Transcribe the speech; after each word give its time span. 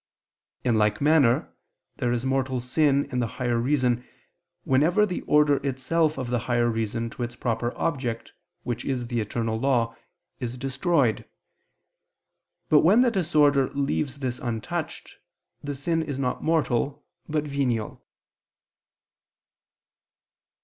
In 0.63 0.79
like 0.79 0.99
manner 0.99 1.55
there 1.97 2.11
is 2.11 2.25
mortal 2.25 2.59
sin 2.59 3.05
in 3.11 3.19
the 3.19 3.27
higher 3.37 3.59
reason 3.59 4.03
whenever 4.63 5.05
the 5.05 5.21
order 5.27 5.57
itself 5.57 6.17
of 6.17 6.31
the 6.31 6.39
higher 6.49 6.67
reason 6.71 7.07
to 7.11 7.21
its 7.21 7.35
proper 7.35 7.71
object 7.77 8.33
which 8.63 8.83
is 8.83 9.09
the 9.09 9.19
eternal 9.19 9.59
law, 9.59 9.95
is 10.39 10.57
destroyed; 10.57 11.29
but 12.67 12.79
when 12.79 13.01
the 13.03 13.11
disorder 13.11 13.69
leaves 13.73 14.17
this 14.17 14.39
untouched, 14.39 15.17
the 15.63 15.75
sin 15.75 16.01
is 16.01 16.17
not 16.17 16.43
mortal 16.43 17.05
but 17.29 17.43
venial. 17.43 18.03